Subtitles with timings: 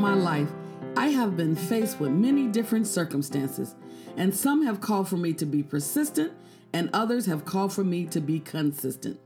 [0.00, 0.50] my life,
[0.96, 3.74] I have been faced with many different circumstances,
[4.16, 6.32] and some have called for me to be persistent,
[6.72, 9.20] and others have called for me to be consistent.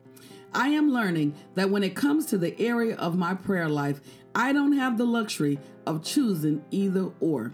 [0.53, 4.01] I am learning that when it comes to the area of my prayer life,
[4.35, 7.53] I don't have the luxury of choosing either or.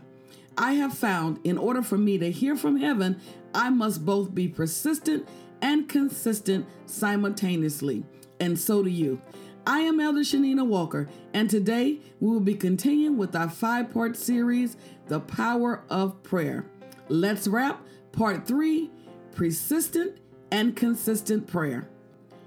[0.56, 3.20] I have found in order for me to hear from heaven,
[3.54, 5.28] I must both be persistent
[5.60, 8.04] and consistent simultaneously,
[8.38, 9.20] and so do you.
[9.66, 14.16] I am Elder Shanina Walker, and today we will be continuing with our five part
[14.16, 14.78] series,
[15.08, 16.64] The Power of Prayer.
[17.08, 18.90] Let's wrap part three
[19.32, 20.18] Persistent
[20.50, 21.88] and Consistent Prayer.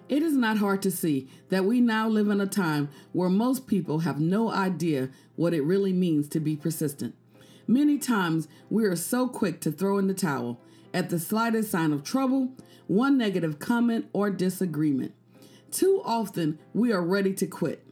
[0.09, 3.67] It is not hard to see that we now live in a time where most
[3.67, 7.13] people have no idea what it really means to be persistent.
[7.67, 10.59] Many times we are so quick to throw in the towel
[10.93, 12.53] at the slightest sign of trouble,
[12.87, 15.13] one negative comment, or disagreement.
[15.73, 17.85] Too often we are ready to quit.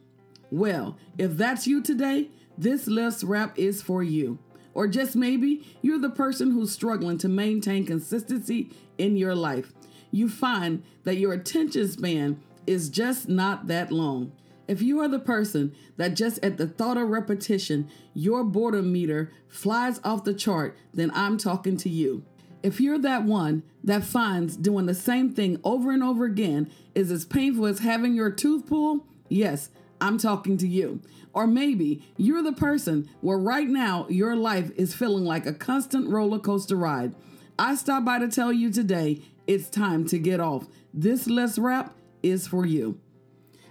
[0.50, 4.38] Well, if that's you today, this Let's Wrap is for you.
[4.72, 9.74] Or just maybe you're the person who's struggling to maintain consistency in your life
[10.12, 14.30] you find that your attention span is just not that long.
[14.68, 19.32] If you are the person that just at the thought of repetition, your boredom meter
[19.48, 22.24] flies off the chart, then I'm talking to you.
[22.62, 27.10] If you're that one that finds doing the same thing over and over again is
[27.10, 31.00] as painful as having your tooth pulled, yes, I'm talking to you.
[31.32, 36.08] Or maybe you're the person where right now your life is feeling like a constant
[36.08, 37.14] roller coaster ride.
[37.58, 40.66] I stopped by to tell you today it's time to get off.
[40.92, 42.98] This Let's Wrap is for you.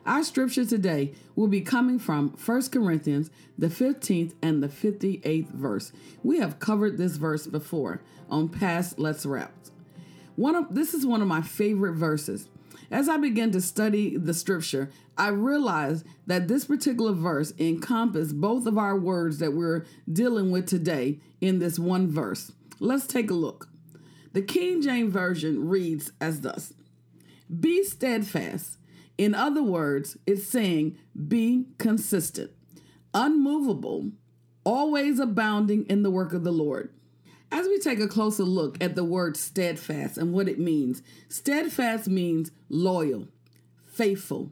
[0.05, 5.91] Our scripture today will be coming from 1 Corinthians, the 15th and the 58th verse.
[6.23, 9.53] We have covered this verse before on past Let's Wrap.
[10.41, 12.47] One of this is one of my favorite verses.
[12.89, 18.65] As I began to study the scripture, I realized that this particular verse encompassed both
[18.65, 22.53] of our words that we're dealing with today in this one verse.
[22.79, 23.69] Let's take a look.
[24.33, 26.73] The King James Version reads as thus
[27.59, 28.79] Be steadfast.
[29.19, 30.97] In other words, it's saying
[31.27, 32.49] be consistent,
[33.13, 34.09] unmovable,
[34.63, 36.91] always abounding in the work of the Lord.
[37.51, 42.07] As we take a closer look at the word steadfast and what it means, steadfast
[42.07, 43.27] means loyal,
[43.85, 44.51] faithful,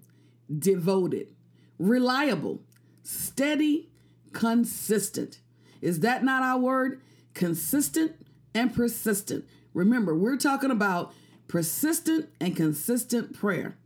[0.58, 1.34] devoted,
[1.78, 2.62] reliable,
[3.02, 3.90] steady,
[4.34, 5.40] consistent.
[5.82, 7.02] Is that not our word?
[7.34, 8.14] Consistent
[8.54, 9.46] and persistent.
[9.74, 11.14] Remember, we're talking about
[11.48, 13.78] persistent and consistent prayer.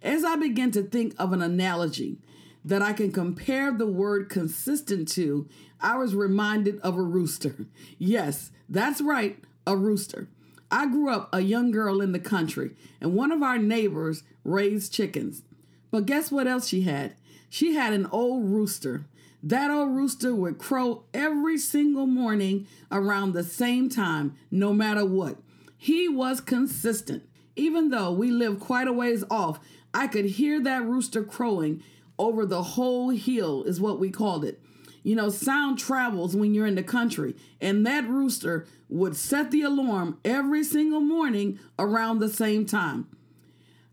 [0.00, 2.18] As I begin to think of an analogy
[2.64, 5.48] that I can compare the word consistent to,
[5.80, 7.66] I was reminded of a rooster.
[7.98, 10.28] Yes, that's right, a rooster.
[10.70, 14.92] I grew up a young girl in the country, and one of our neighbors raised
[14.92, 15.42] chickens.
[15.90, 17.14] But guess what else she had?
[17.50, 19.04] She had an old rooster.
[19.42, 25.36] That old rooster would crow every single morning around the same time, no matter what.
[25.76, 27.24] He was consistent.
[27.54, 29.60] Even though we lived quite a ways off,
[29.92, 31.82] I could hear that rooster crowing
[32.18, 34.60] over the whole hill, is what we called it.
[35.02, 39.62] You know, sound travels when you're in the country, and that rooster would set the
[39.62, 43.08] alarm every single morning around the same time.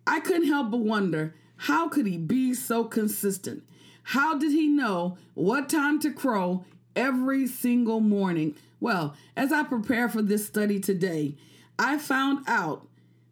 [0.06, 3.64] I couldn't help but wonder how could he be so consistent?
[4.04, 6.66] How did he know what time to crow
[6.96, 8.56] every single morning?
[8.80, 11.36] Well, as I prepare for this study today,
[11.78, 12.88] I found out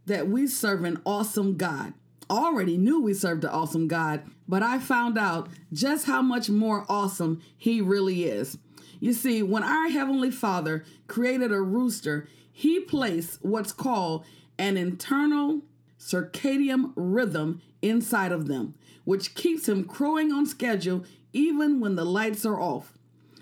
[0.05, 1.93] that we serve an awesome God.
[2.29, 6.85] Already knew we served an awesome God, but I found out just how much more
[6.89, 8.57] awesome He really is.
[8.99, 14.25] You see, when our Heavenly Father created a rooster, He placed what's called
[14.57, 15.61] an internal
[15.99, 21.03] circadian rhythm inside of them, which keeps him crowing on schedule
[21.33, 22.97] even when the lights are off.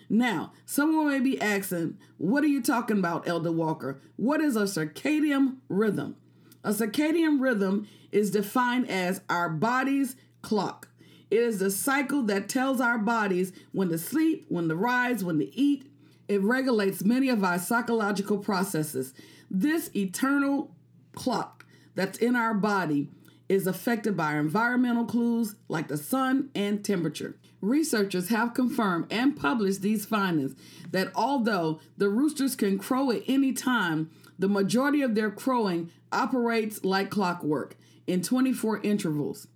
[0.09, 3.99] Now, someone may be asking, What are you talking about, Elder Walker?
[4.17, 6.15] What is a circadian rhythm?
[6.63, 10.89] A circadian rhythm is defined as our body's clock.
[11.31, 15.39] It is the cycle that tells our bodies when to sleep, when to rise, when
[15.39, 15.91] to eat.
[16.27, 19.13] It regulates many of our psychological processes.
[19.49, 20.75] This eternal
[21.13, 23.09] clock that's in our body
[23.47, 27.37] is affected by environmental clues like the sun and temperature.
[27.61, 30.55] Researchers have confirmed and published these findings
[30.91, 36.83] that although the roosters can crow at any time, the majority of their crowing operates
[36.83, 37.75] like clockwork
[38.07, 39.47] in 24 intervals.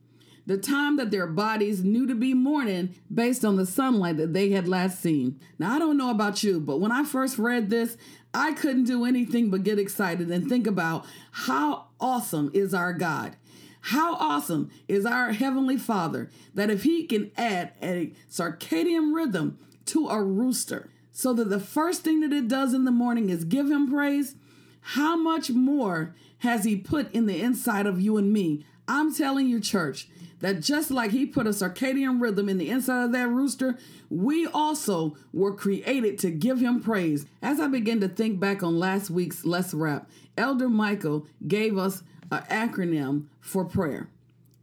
[0.49, 4.49] The time that their bodies knew to be morning based on the sunlight that they
[4.49, 5.39] had last seen.
[5.59, 7.97] Now, I don't know about you, but when I first read this,
[8.33, 13.35] I couldn't do anything but get excited and think about how awesome is our God.
[13.81, 20.07] How awesome is our Heavenly Father that if He can add a circadian rhythm to
[20.07, 23.69] a rooster so that the first thing that it does in the morning is give
[23.69, 24.33] him praise,
[24.81, 28.65] how much more has he put in the inside of you and me?
[28.87, 30.07] I'm telling you, church,
[30.39, 33.77] that just like he put a circadian rhythm in the inside of that rooster,
[34.09, 37.25] we also were created to give him praise.
[37.41, 42.03] As I begin to think back on last week's Let's Rap, Elder Michael gave us
[42.31, 44.09] an acronym for prayer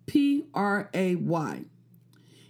[0.07, 1.65] P R A Y.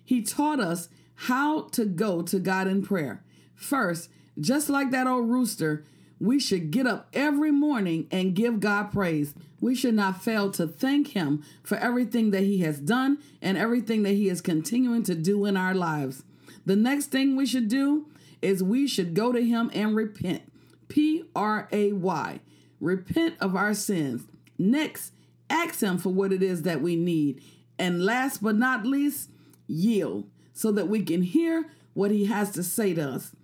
[0.05, 3.25] He taught us how to go to God in prayer.
[3.55, 5.85] First, just like that old rooster,
[6.19, 9.35] we should get up every morning and give God praise.
[9.61, 14.03] We should not fail to thank Him for everything that He has done and everything
[14.05, 16.23] that He is continuing to do in our lives.
[16.65, 18.07] The next thing we should do
[18.41, 20.43] is we should go to Him and repent.
[20.89, 22.41] P R A Y.
[22.81, 24.25] Repent of our sins.
[24.59, 25.13] Next,
[25.51, 27.43] ask Him for what it is that we need.
[27.79, 29.31] And last but not least,
[29.67, 33.36] yield so that we can hear what He has to say to us.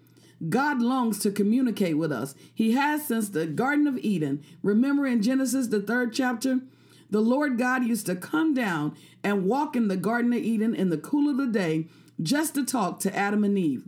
[0.48, 2.34] God longs to communicate with us.
[2.52, 4.42] He has since the Garden of Eden.
[4.62, 6.60] Remember in Genesis, the third chapter?
[7.10, 10.90] The Lord God used to come down and walk in the Garden of Eden in
[10.90, 11.86] the cool of the day
[12.20, 13.84] just to talk to Adam and Eve.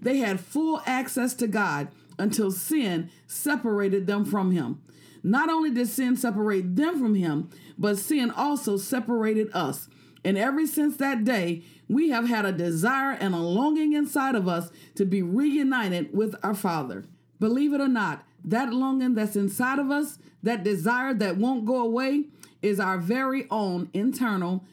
[0.00, 1.88] They had full access to God
[2.18, 4.80] until sin separated them from Him.
[5.22, 9.88] Not only did sin separate them from Him, but sin also separated us.
[10.28, 14.46] And ever since that day, we have had a desire and a longing inside of
[14.46, 17.06] us to be reunited with our Father.
[17.40, 21.76] Believe it or not, that longing that's inside of us, that desire that won't go
[21.76, 22.24] away,
[22.60, 24.66] is our very own internal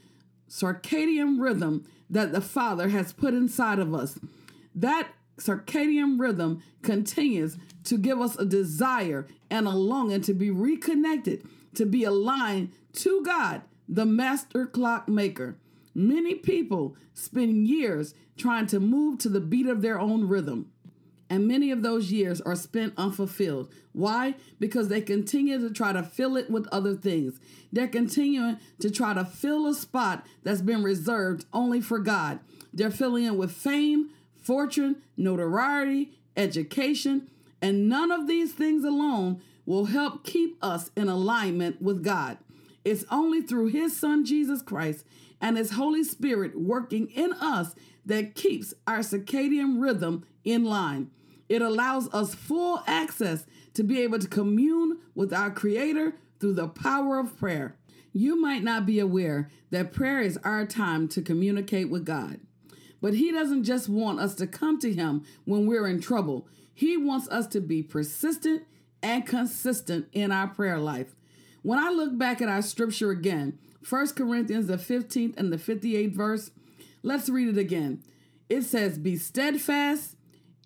[0.49, 4.19] circadian rhythm that the Father has put inside of us.
[4.75, 11.47] That circadian rhythm continues to give us a desire and a longing to be reconnected,
[11.75, 15.57] to be aligned to God, the master clockmaker.
[15.93, 20.71] Many people spend years trying to move to the beat of their own rhythm.
[21.29, 23.71] And many of those years are spent unfulfilled.
[23.93, 24.35] Why?
[24.59, 27.39] Because they continue to try to fill it with other things.
[27.71, 32.39] They're continuing to try to fill a spot that's been reserved only for God.
[32.73, 37.29] They're filling it with fame, fortune, notoriety, education,
[37.61, 42.37] and none of these things alone will help keep us in alignment with God.
[42.85, 45.05] It's only through His Son, Jesus Christ,
[45.41, 51.09] and His Holy Spirit working in us that keeps our circadian rhythm in line.
[51.49, 56.67] It allows us full access to be able to commune with our Creator through the
[56.67, 57.75] power of prayer.
[58.13, 62.39] You might not be aware that prayer is our time to communicate with God.
[63.01, 66.97] But He doesn't just want us to come to Him when we're in trouble, He
[66.97, 68.63] wants us to be persistent
[69.01, 71.15] and consistent in our prayer life.
[71.65, 73.57] When I look back at our scripture again,
[73.89, 76.51] 1 Corinthians, the 15th and the 58th verse.
[77.01, 78.03] Let's read it again.
[78.47, 80.15] It says, Be steadfast,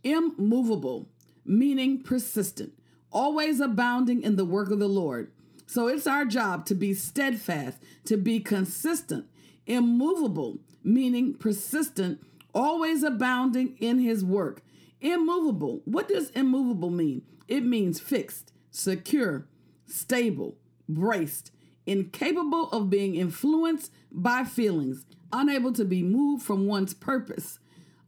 [0.04, 1.08] immovable,
[1.46, 2.74] meaning persistent,
[3.14, 5.32] always abounding in the work of the Lord.
[5.68, 9.26] So it's our job to be steadfast, to be consistent,
[9.66, 12.20] immovable, meaning persistent,
[12.54, 14.64] always abounding in his work.
[15.00, 15.82] Immovable.
[15.86, 17.22] What does immovable mean?
[17.48, 19.48] It means fixed, secure,
[19.88, 20.58] stable,
[20.90, 21.52] braced,
[21.86, 27.60] incapable of being influenced by feelings, unable to be moved from one's purpose,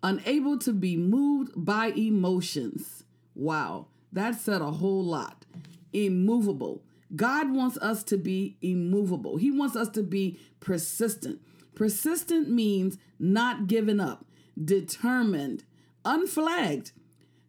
[0.03, 3.03] unable to be moved by emotions.
[3.35, 5.45] Wow, that said a whole lot.
[5.93, 6.83] Immovable.
[7.15, 9.37] God wants us to be immovable.
[9.37, 11.41] He wants us to be persistent.
[11.75, 14.25] Persistent means not giving up,
[14.61, 15.63] determined,
[16.05, 16.91] unflagged,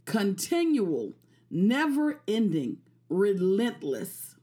[0.04, 1.12] continual,
[1.50, 2.78] never ending,
[3.08, 4.36] relentless.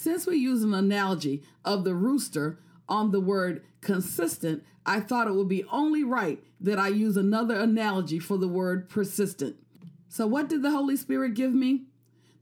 [0.00, 5.34] Since we use an analogy of the rooster on the word consistent, I thought it
[5.34, 9.56] would be only right that I use another analogy for the word persistent.
[10.08, 11.82] So, what did the Holy Spirit give me?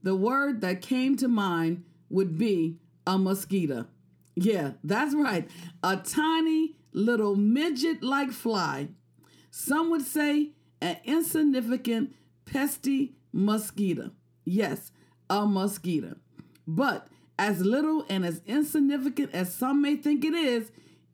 [0.03, 3.87] The word that came to mind would be a mosquito.
[4.35, 5.45] Yeah, that's right.
[5.83, 8.87] A tiny little midget like fly.
[9.51, 14.11] Some would say an insignificant, pesty mosquito.
[14.45, 14.93] Yes,
[15.29, 16.15] a mosquito.
[16.65, 20.71] But as little and as insignificant as some may think it is,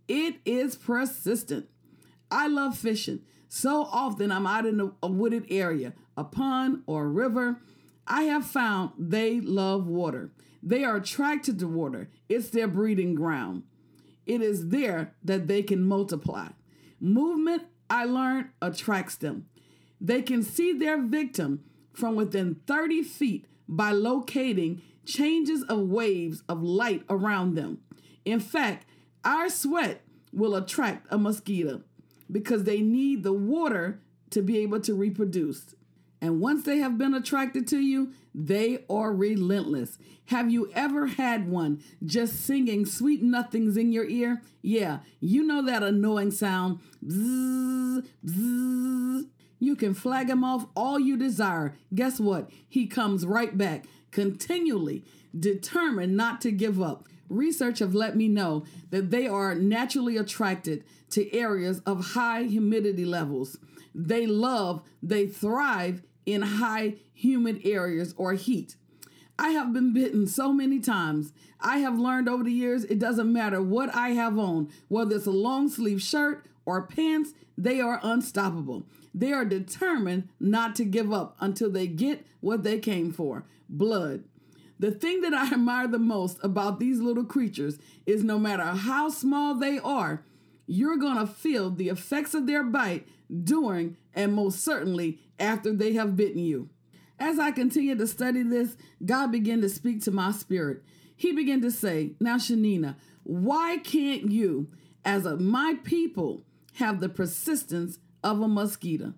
[0.08, 1.68] it is persistent.
[2.32, 3.22] I love fishing.
[3.48, 7.62] So often I'm out in a, wooded area, a pond or a river.
[8.08, 10.32] I have found they love water.
[10.64, 13.62] They are attracted to water, it's their breeding ground.
[14.26, 16.48] It is there that they can multiply.
[17.00, 19.46] Movement, I learned, attracts them.
[20.02, 21.64] They can see their victim
[21.94, 27.80] from within 30 feet by locating changes of waves of light around them.
[28.24, 28.86] In fact,
[29.24, 30.02] our sweat
[30.34, 31.82] will attract a mosquito
[32.32, 34.00] because they need the water
[34.32, 35.76] to be able to reproduce.
[36.22, 39.98] And once they have been attracted to you, they are relentless.
[40.26, 44.42] Have you ever had one just singing sweet nothings in your ear?
[44.62, 46.80] Yeah, you know that annoying sound.
[47.06, 49.28] Bzzz, bzzz.
[49.60, 51.76] You can flag him off all you desire.
[51.94, 52.50] Guess what?
[52.68, 55.04] He comes right back, continually,
[55.38, 57.08] determined not to give up.
[57.30, 63.06] Research have let me know that they are naturally attracted to areas of high humidity
[63.06, 63.58] levels.
[63.94, 68.76] They love, they thrive in high humid areas or heat.
[69.38, 71.34] I have been bitten so many times.
[71.60, 75.26] I have learned over the years it doesn't matter what I have on, whether it's
[75.26, 78.86] a long sleeve shirt or pants, they are unstoppable.
[79.16, 84.26] They are determined not to give up until they get what they came for blood.
[84.78, 89.08] The thing that I admire the most about these little creatures is no matter how
[89.10, 90.26] small they are,
[90.68, 93.08] you're going to feel the effects of their bite
[93.44, 96.70] during and most certainly after they have bitten you.
[97.18, 100.84] As I continued to study this, God began to speak to my spirit.
[101.16, 104.68] He began to say, Now, Shanina, why can't you,
[105.06, 106.44] as a my people,
[106.74, 109.14] have the persistence of a mosquito?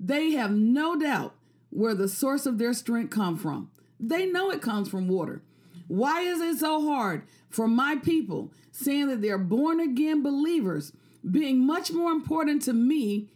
[0.00, 1.34] They have no doubt
[1.70, 3.70] where the source of their strength come from.
[4.00, 5.42] They know it comes from water.
[5.86, 10.92] Why is it so hard for my people, saying that they're born again believers,
[11.28, 13.28] being much more important to me,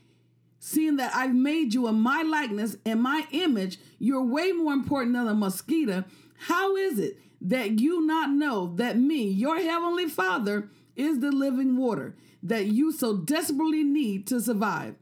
[0.58, 5.14] seeing that I've made you in my likeness and my image, you're way more important
[5.14, 6.04] than a mosquito.
[6.46, 11.76] How is it that you not know that me, your heavenly Father, is the living
[11.76, 14.96] water that you so desperately need to survive?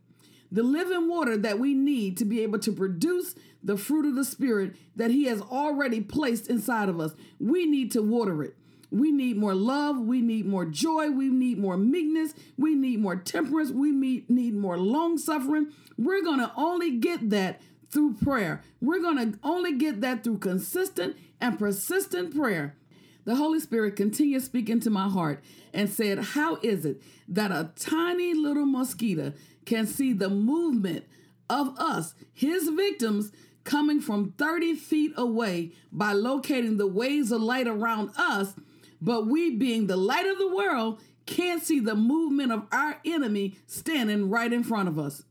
[0.53, 4.25] The living water that we need to be able to produce the fruit of the
[4.25, 7.15] Spirit that He has already placed inside of us.
[7.39, 8.57] We need to water it.
[8.91, 9.99] We need more love.
[9.99, 11.11] We need more joy.
[11.11, 12.35] We need more meekness.
[12.59, 13.71] We need more temperance.
[13.71, 15.69] We need more long suffering.
[15.97, 18.63] We're going to only get that through prayer.
[18.81, 22.77] We're going to only get that through consistent and persistent prayer.
[23.25, 27.71] The Holy Spirit continued speaking to my heart and said, How is it that a
[27.77, 29.33] tiny little mosquito
[29.67, 31.05] can see the movement
[31.49, 33.33] of us, his victims,
[33.65, 38.55] coming from 30 feet away by locating the waves of light around us,
[39.01, 43.57] but we, being the light of the world, can't see the movement of our enemy
[43.67, 45.23] standing right in front of us.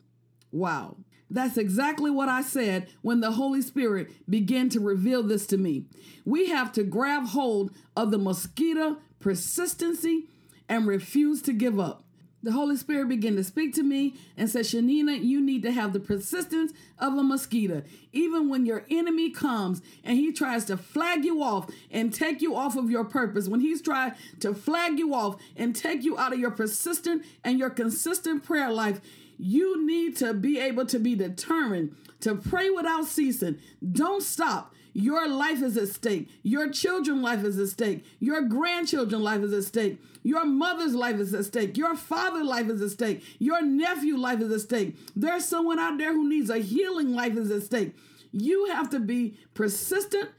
[0.51, 0.98] Wow.
[1.30, 5.86] That's exactly what I said when the Holy Spirit began to reveal this to me.
[6.26, 10.28] We have to grab hold of the mosquito persistency
[10.68, 12.04] and refuse to give up
[12.42, 15.92] the Holy Spirit began to speak to me and said, Shanina, you need to have
[15.92, 17.84] the persistence of a mosquito.
[18.14, 22.56] Even when your enemy comes and he tries to flag you off and take you
[22.56, 26.32] off of your purpose, when he's trying to flag you off and take you out
[26.32, 29.02] of your persistent and your consistent prayer life,
[29.39, 33.58] you need to be able to be determined to pray without ceasing.
[33.91, 34.75] Don't stop.
[34.93, 36.29] Your life is at stake.
[36.43, 38.03] Your children's life is at stake.
[38.19, 40.01] Your grandchildren's life is at stake.
[40.24, 41.77] Your mother's life is at stake.
[41.77, 43.24] Your father's life is at stake.
[43.39, 44.98] Your nephew life is at stake.
[45.15, 47.96] There's someone out there who needs a healing life is at stake.
[48.31, 50.29] You have to be persistent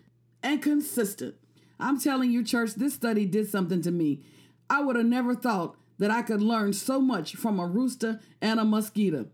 [0.42, 1.36] and consistent.
[1.78, 4.20] I'm telling you, church, this study did something to me.
[4.68, 8.58] I would have never thought that I could learn so much from a rooster and
[8.58, 9.26] a mosquito.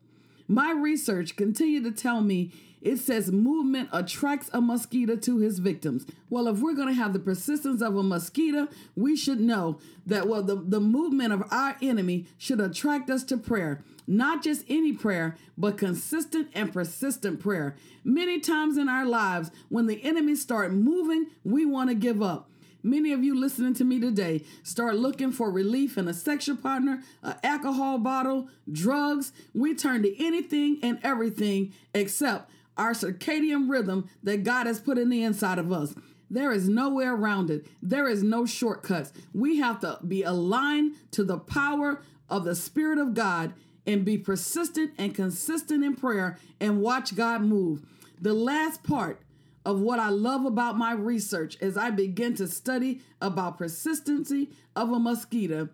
[0.49, 6.07] My research continued to tell me it says movement attracts a mosquito to his victims.
[6.29, 10.29] Well, if we're going to have the persistence of a mosquito, we should know that,
[10.29, 13.83] well, the, the movement of our enemy should attract us to prayer.
[14.07, 17.75] Not just any prayer, but consistent and persistent prayer.
[18.05, 22.49] Many times in our lives, when the enemy start moving, we want to give up.
[22.87, 27.03] Many of you listening to me today start looking for relief in a sexual partner,
[27.21, 29.33] an alcohol bottle, drugs.
[29.53, 35.11] We turn to anything and everything except our circadian rhythm that God has put in
[35.11, 35.97] the inside of us.
[36.31, 37.67] There is nowhere around it.
[37.83, 39.13] There is no shortcuts.
[39.35, 43.53] We have to be aligned to the power of the Spirit of God
[43.85, 47.83] and be persistent and consistent in prayer and watch God move.
[48.21, 49.21] The last part
[49.67, 54.93] of what I love about my research as I begin to study about persistency of
[54.93, 55.71] a mosquito,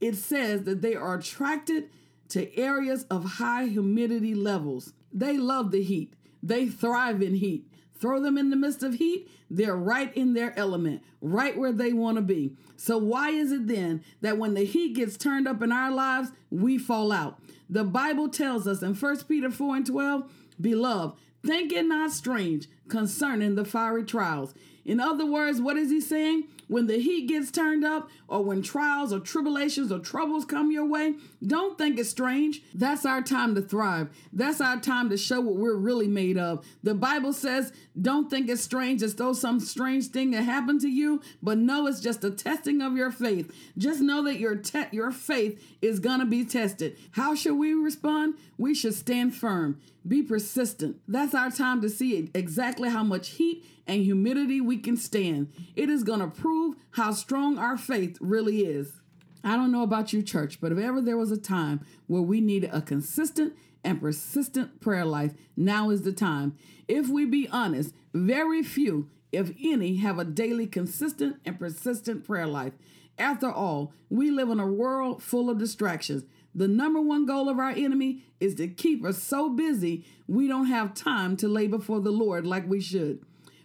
[0.00, 1.90] it says that they are attracted
[2.30, 4.92] to areas of high humidity levels.
[5.12, 6.14] They love the heat.
[6.42, 7.68] They thrive in heat.
[7.94, 11.92] Throw them in the midst of heat, they're right in their element, right where they
[11.92, 12.56] want to be.
[12.76, 16.32] So, why is it then that when the heat gets turned up in our lives,
[16.50, 17.38] we fall out?
[17.70, 20.30] The Bible tells us in 1 Peter 4 and 12,
[20.60, 24.54] Beloved, think it not strange concerning the fiery trials.
[24.84, 26.44] In other words, what is he saying?
[26.68, 30.86] When the heat gets turned up, or when trials or tribulations or troubles come your
[30.86, 31.14] way,
[31.46, 32.62] don't think it's strange.
[32.74, 34.08] That's our time to thrive.
[34.32, 36.66] That's our time to show what we're really made of.
[36.82, 40.88] The Bible says, don't think it's strange as though some strange thing had happened to
[40.88, 43.54] you, but know it's just a testing of your faith.
[43.76, 46.96] Just know that your te- your faith is to be tested.
[47.12, 48.34] How should we respond?
[48.56, 49.80] We should stand firm.
[50.06, 51.00] Be persistent.
[51.08, 55.50] That's our time to see exactly how much heat and humidity we can stand.
[55.74, 59.00] It is going to prove how strong our faith really is.
[59.42, 62.40] I don't know about you, church, but if ever there was a time where we
[62.40, 66.56] needed a consistent and persistent prayer life, now is the time.
[66.88, 72.46] If we be honest, very few, if any, have a daily consistent and persistent prayer
[72.46, 72.72] life.
[73.18, 76.24] After all, we live in a world full of distractions.
[76.54, 80.66] The number one goal of our enemy is to keep us so busy we don't
[80.66, 83.24] have time to lay before the Lord like we should.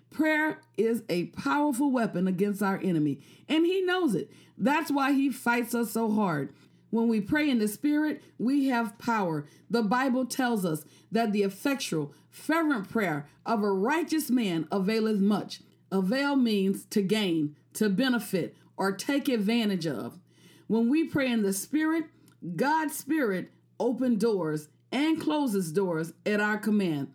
[0.10, 4.32] Prayer is a powerful weapon against our enemy, and he knows it.
[4.58, 6.54] That's why he fights us so hard.
[6.90, 9.46] When we pray in the Spirit, we have power.
[9.70, 15.62] The Bible tells us that the effectual, fervent prayer of a righteous man availeth much.
[15.92, 20.20] Avail means to gain, to benefit, or take advantage of.
[20.66, 22.06] When we pray in the Spirit,
[22.56, 27.12] God's Spirit opens doors and closes doors at our command.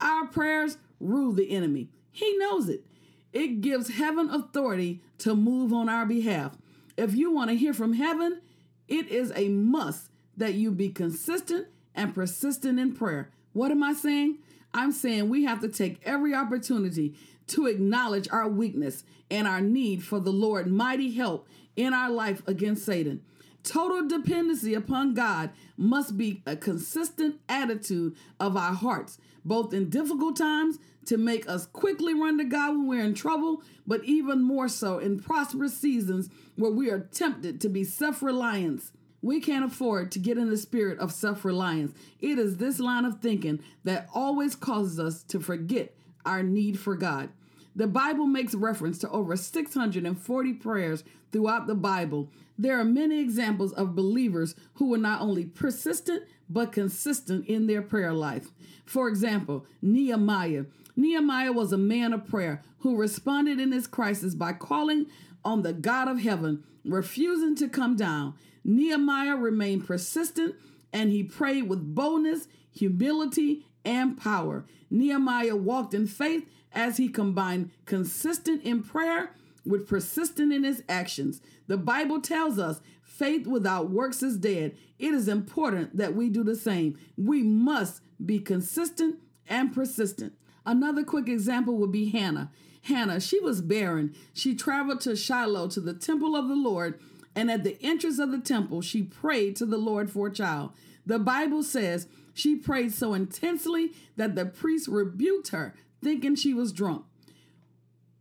[0.00, 1.88] Our prayers rule the enemy.
[2.10, 2.84] He knows it.
[3.32, 6.56] It gives heaven authority to move on our behalf.
[6.96, 8.40] If you want to hear from heaven,
[8.88, 13.30] it is a must that you be consistent and persistent in prayer.
[13.52, 14.38] What am I saying?
[14.72, 17.14] I'm saying we have to take every opportunity
[17.48, 22.42] to acknowledge our weakness and our need for the Lord mighty help in our life
[22.46, 23.22] against Satan.
[23.68, 30.38] Total dependency upon God must be a consistent attitude of our hearts, both in difficult
[30.38, 34.68] times to make us quickly run to God when we're in trouble, but even more
[34.68, 38.84] so in prosperous seasons where we are tempted to be self reliant.
[39.20, 41.92] We can't afford to get in the spirit of self reliance.
[42.20, 46.96] It is this line of thinking that always causes us to forget our need for
[46.96, 47.28] God.
[47.76, 52.30] The Bible makes reference to over 640 prayers throughout the Bible.
[52.58, 57.82] There are many examples of believers who were not only persistent but consistent in their
[57.82, 58.48] prayer life.
[58.84, 60.64] For example, Nehemiah.
[60.96, 65.06] Nehemiah was a man of prayer who responded in his crisis by calling
[65.44, 68.34] on the God of heaven, refusing to come down.
[68.64, 70.56] Nehemiah remained persistent
[70.92, 74.64] and he prayed with boldness, humility, and power.
[74.90, 79.34] Nehemiah walked in faith as he combined consistent in prayer
[79.68, 81.40] with persistent in his actions.
[81.66, 84.76] The Bible tells us faith without works is dead.
[84.98, 86.98] It is important that we do the same.
[87.16, 90.32] We must be consistent and persistent.
[90.64, 92.50] Another quick example would be Hannah.
[92.82, 94.14] Hannah, she was barren.
[94.32, 96.98] She traveled to Shiloh to the temple of the Lord,
[97.34, 100.72] and at the entrance of the temple, she prayed to the Lord for a child.
[101.04, 106.72] The Bible says she prayed so intensely that the priest rebuked her thinking she was
[106.72, 107.04] drunk.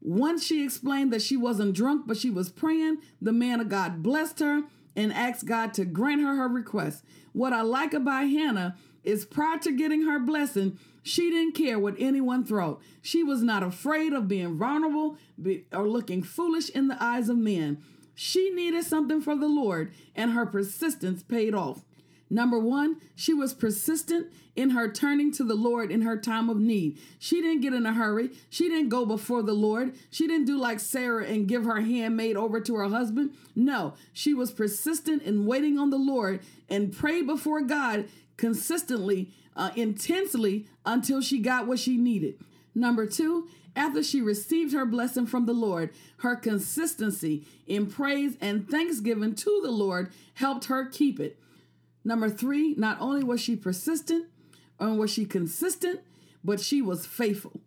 [0.07, 4.01] Once she explained that she wasn't drunk, but she was praying, the man of God
[4.01, 4.63] blessed her
[4.95, 7.03] and asked God to grant her her request.
[7.33, 11.95] What I like about Hannah is prior to getting her blessing, she didn't care what
[11.99, 12.81] anyone thought.
[13.01, 15.17] She was not afraid of being vulnerable
[15.73, 17.83] or looking foolish in the eyes of men.
[18.15, 21.83] She needed something for the Lord, and her persistence paid off.
[22.29, 26.57] Number one, she was persistent in her turning to the Lord in her time of
[26.57, 26.99] need.
[27.19, 28.31] She didn't get in a hurry.
[28.49, 29.95] She didn't go before the Lord.
[30.09, 33.33] She didn't do like Sarah and give her handmaid over to her husband.
[33.55, 39.71] No, she was persistent in waiting on the Lord and prayed before God consistently, uh,
[39.75, 42.35] intensely until she got what she needed.
[42.73, 48.67] Number two, after she received her blessing from the Lord, her consistency in praise and
[48.67, 51.39] thanksgiving to the Lord helped her keep it.
[52.07, 54.27] Number three, not only was she persistent
[54.79, 55.99] and was she consistent,
[56.41, 57.59] but she was faithful.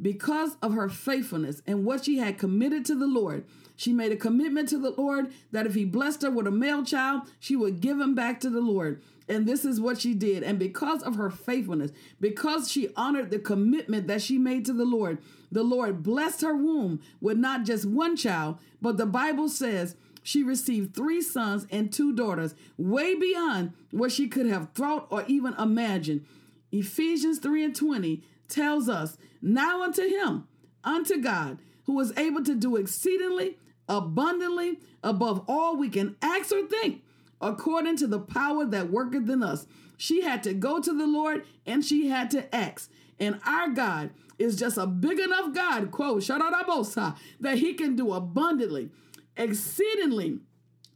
[0.00, 4.16] Because of her faithfulness and what she had committed to the Lord, she made a
[4.16, 7.80] commitment to the Lord that if he blessed her with a male child, she would
[7.80, 9.02] give him back to the Lord.
[9.28, 10.44] And this is what she did.
[10.44, 14.84] And because of her faithfulness, because she honored the commitment that she made to the
[14.84, 15.18] Lord,
[15.50, 19.96] the Lord blessed her womb with not just one child, but the Bible says
[20.28, 25.24] she received three sons and two daughters, way beyond what she could have thought or
[25.26, 26.26] even imagined.
[26.70, 30.46] Ephesians 3 and 20 tells us, Now unto him,
[30.84, 33.56] unto God, who is able to do exceedingly
[33.88, 37.02] abundantly above all we can ask or think,
[37.40, 39.66] according to the power that worketh in us.
[39.96, 42.90] She had to go to the Lord and she had to ask.
[43.18, 48.90] And our God is just a big enough God, quote, that he can do abundantly,
[49.38, 50.40] exceedingly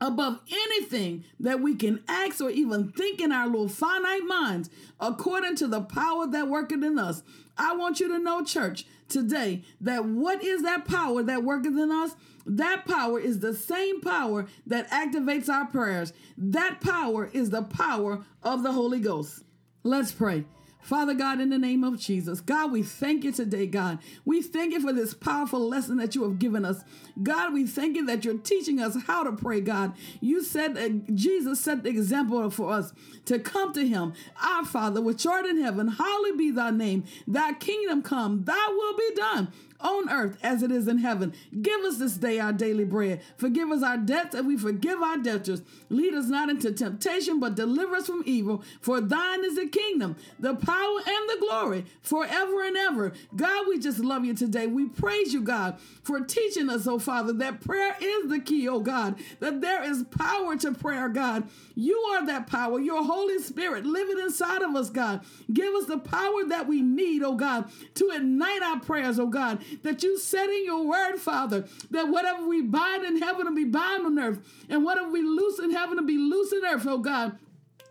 [0.01, 5.55] above anything that we can ask or even think in our little finite minds, according
[5.57, 7.23] to the power that worketh in us.
[7.57, 11.93] I want you to know, church, today, that what is that power that worketh in
[11.93, 12.17] us?
[12.45, 16.13] That power is the same power that activates our prayers.
[16.37, 19.45] That power is the power of the Holy Ghost.
[19.85, 20.45] Let's pray.
[20.83, 24.01] Father God, in the name of Jesus, God, we thank you today, God.
[24.25, 26.83] We thank you for this powerful lesson that you have given us.
[27.23, 29.93] God, we thank you that you're teaching us how to pray, God.
[30.21, 32.93] You said that Jesus set the example for us
[33.27, 34.13] to come to him.
[34.43, 37.05] Our Father, which art in heaven, hallowed be thy name.
[37.29, 41.35] Thy kingdom come, thy will be done on earth as it is in heaven.
[41.61, 43.21] Give us this day our daily bread.
[43.37, 45.63] Forgive us our debts and we forgive our debtors.
[45.91, 48.63] Lead us not into temptation, but deliver us from evil.
[48.81, 53.13] For thine is the kingdom, the power, and the glory forever and ever.
[53.37, 54.67] God, we just love you today.
[54.67, 58.81] We praise you, God, for teaching us, oh Father, that prayer is the key, oh
[58.81, 61.49] God, that there is power to prayer, God.
[61.75, 65.25] You are that power, your Holy Spirit living inside of us, God.
[65.53, 69.65] Give us the power that we need, oh God, to ignite our prayers, oh God,
[69.83, 73.65] that you said in your word, Father, that whatever we bind in heaven will be
[73.65, 76.99] bound on earth, and whatever we loose in heaven will be loose in earth, oh
[76.99, 77.39] God.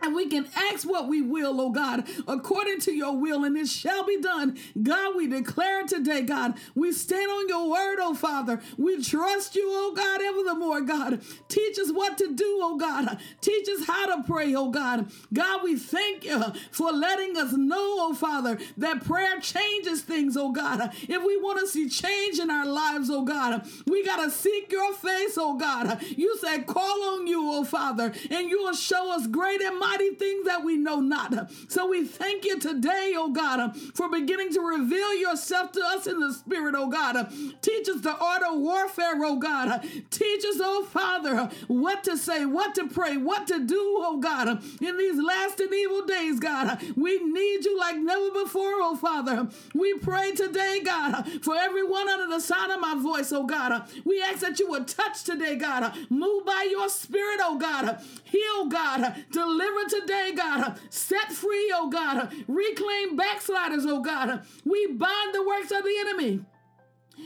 [0.01, 3.67] And we can ask what we will, oh God, according to your will, and it
[3.67, 4.57] shall be done.
[4.81, 8.61] God, we declare today, God, we stand on your word, oh Father.
[8.77, 11.21] We trust you, oh God, ever the more, God.
[11.47, 13.19] Teach us what to do, oh God.
[13.41, 15.11] Teach us how to pray, oh God.
[15.33, 20.51] God, we thank you for letting us know, oh Father, that prayer changes things, oh
[20.51, 20.91] God.
[21.03, 24.71] If we want to see change in our lives, oh God, we got to seek
[24.71, 26.01] your face, oh God.
[26.17, 29.90] You said, call on you, oh Father, and you will show us great and mighty
[29.91, 31.51] mighty things that we know not.
[31.67, 36.19] So we thank you today, oh God, for beginning to reveal yourself to us in
[36.19, 37.31] the spirit, oh God.
[37.61, 39.83] Teach us the art of warfare, oh God.
[40.09, 44.63] Teach us, oh Father, what to say, what to pray, what to do, oh God,
[44.81, 46.81] in these last and evil days, God.
[46.95, 49.49] We need you like never before, oh Father.
[49.73, 53.83] We pray today, God, for everyone under the sound of my voice, oh God.
[54.05, 55.93] We ask that you would touch today, God.
[56.09, 58.01] Move by your spirit, oh God.
[58.23, 59.25] Heal, God.
[59.31, 60.79] Deliver today, God.
[60.89, 62.33] Set free, oh God.
[62.47, 64.43] Reclaim backsliders, oh God.
[64.65, 66.41] We bind the works of the enemy.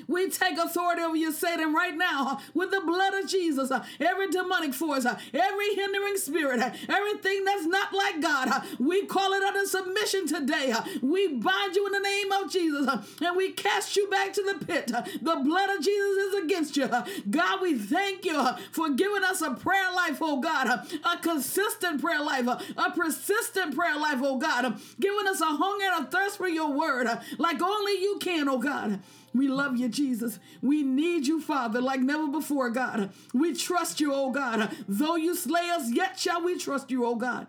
[0.07, 3.71] We take authority over you, Satan, right now with the blood of Jesus.
[3.99, 9.65] Every demonic force, every hindering spirit, everything that's not like God, we call it under
[9.65, 10.73] submission today.
[11.01, 14.65] We bind you in the name of Jesus and we cast you back to the
[14.65, 14.87] pit.
[14.87, 16.89] The blood of Jesus is against you.
[17.29, 22.23] God, we thank you for giving us a prayer life, oh God, a consistent prayer
[22.23, 26.47] life, a persistent prayer life, oh God, giving us a hunger and a thirst for
[26.47, 28.99] your word like only you can, oh God.
[29.35, 30.39] We love you, Jesus.
[30.61, 33.09] We need you, Father, like never before, God.
[33.33, 34.71] We trust you, oh God.
[34.87, 37.47] Though you slay us, yet shall we trust you, oh God.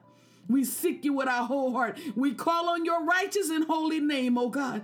[0.48, 1.96] We seek you with our whole heart.
[2.16, 4.82] We call on your righteous and holy name, oh God.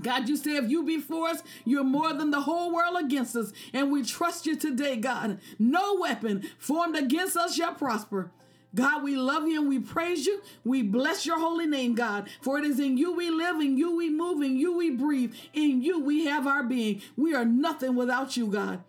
[0.00, 3.34] God, you say if you be for us, you're more than the whole world against
[3.34, 3.52] us.
[3.72, 5.40] And we trust you today, God.
[5.58, 8.30] No weapon formed against us shall prosper.
[8.74, 10.40] God, we love you and we praise you.
[10.64, 12.28] We bless your holy name, God.
[12.40, 15.34] For it is in you we live, in you we move, in you we breathe,
[15.52, 17.02] in you we have our being.
[17.16, 18.82] We are nothing without you, God.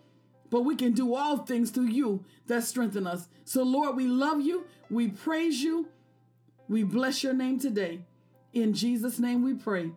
[0.50, 3.28] But we can do all things through you that strengthen us.
[3.44, 4.64] So, Lord, we love you.
[4.88, 5.88] We praise you.
[6.68, 8.00] We bless your name today.
[8.52, 9.90] In Jesus' name we pray.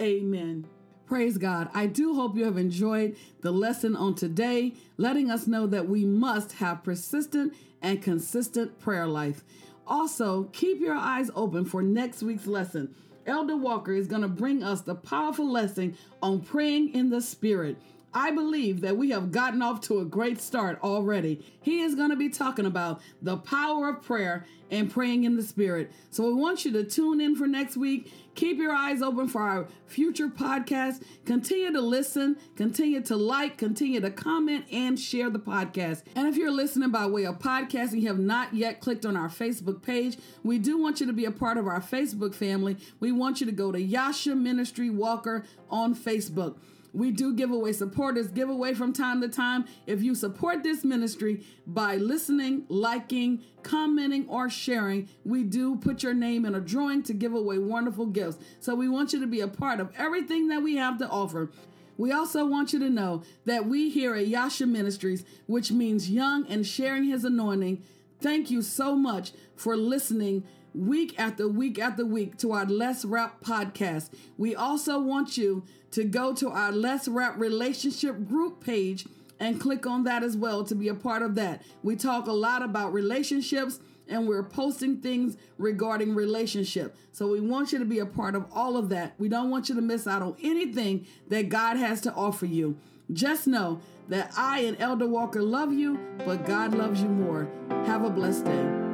[0.00, 0.66] Amen.
[1.06, 1.70] Praise God.
[1.74, 6.04] I do hope you have enjoyed the lesson on today, letting us know that we
[6.04, 9.44] must have persistent and consistent prayer life.
[9.86, 12.94] Also, keep your eyes open for next week's lesson.
[13.26, 17.76] Elder Walker is going to bring us the powerful lesson on praying in the Spirit.
[18.12, 21.44] I believe that we have gotten off to a great start already.
[21.60, 25.42] He is going to be talking about the power of prayer and praying in the
[25.42, 25.92] Spirit.
[26.10, 28.12] So we want you to tune in for next week.
[28.34, 31.02] Keep your eyes open for our future podcast.
[31.24, 36.02] Continue to listen, continue to like, continue to comment, and share the podcast.
[36.14, 39.16] And if you're listening by way of podcast and you have not yet clicked on
[39.16, 42.76] our Facebook page, we do want you to be a part of our Facebook family.
[42.98, 46.56] We want you to go to Yasha Ministry Walker on Facebook.
[46.92, 49.66] We do give away supporters, give away from time to time.
[49.86, 56.14] If you support this ministry by listening, liking, commenting, or sharing, we do put your
[56.14, 58.38] name in a drawing to give away wonderful gifts.
[58.58, 61.50] So we want you to be a part of everything that we have to offer.
[61.96, 66.46] We also want you to know that we here at Yasha Ministries, which means young
[66.46, 67.82] and sharing his anointing,
[68.20, 73.42] thank you so much for listening week after week after week to our Let's Wrap
[73.42, 74.10] podcast.
[74.38, 79.06] We also want you to go to our Let's Wrap relationship group page
[79.38, 81.62] and click on that as well to be a part of that.
[81.82, 86.96] We talk a lot about relationships and we're posting things regarding relationship.
[87.12, 89.14] So we want you to be a part of all of that.
[89.18, 92.76] We don't want you to miss out on anything that God has to offer you.
[93.12, 97.48] Just know that I and Elder Walker love you, but God loves you more.
[97.86, 98.89] Have a blessed day.